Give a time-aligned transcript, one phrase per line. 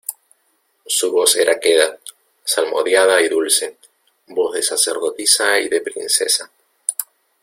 [0.87, 1.99] su voz era queda,
[2.43, 3.77] salmodiada y dulce,
[4.25, 6.51] voz de sacerdotisa y de princesa.